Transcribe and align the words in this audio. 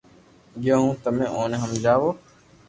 گيو 0.63 0.77
ھون 0.85 0.95
تمي 1.03 1.25
اووني 1.33 1.57
ھمجاوو 1.63 2.09